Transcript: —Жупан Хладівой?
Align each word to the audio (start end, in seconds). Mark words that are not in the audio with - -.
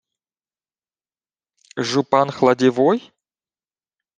—Жупан 1.89 2.27
Хладівой? 2.37 2.99